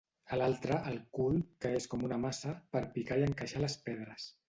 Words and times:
A 0.35 0.37
l'altre, 0.41 0.77
el 0.91 0.97
cul, 1.17 1.37
que 1.67 1.73
és 1.81 1.87
com 1.93 2.09
una 2.09 2.19
maça, 2.25 2.57
per 2.75 2.85
picar 2.99 3.23
i 3.25 3.31
encaixar 3.31 3.67
les 3.69 3.83
pedres. 3.89 4.33